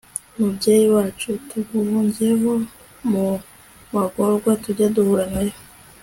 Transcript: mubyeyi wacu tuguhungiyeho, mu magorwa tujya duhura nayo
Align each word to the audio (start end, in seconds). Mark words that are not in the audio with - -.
mubyeyi 0.37 0.87
wacu 0.95 1.29
tuguhungiyeho, 1.47 2.51
mu 3.09 3.25
magorwa 3.93 4.51
tujya 4.63 4.87
duhura 4.95 5.25
nayo 5.33 5.55